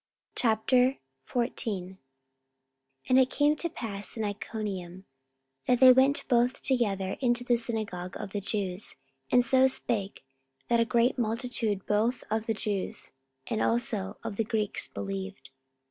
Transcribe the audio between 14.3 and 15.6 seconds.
the Greeks believed.